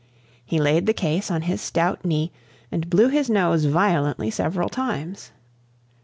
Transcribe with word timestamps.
He 0.43 0.59
laid 0.59 0.87
the 0.87 0.95
case 0.95 1.29
on 1.29 1.43
his 1.43 1.61
stout 1.61 2.03
knee, 2.03 2.31
and 2.71 2.89
blew 2.89 3.09
his 3.09 3.29
nose 3.29 3.65
violently 3.65 4.31
several 4.31 4.67
times. 4.67 5.29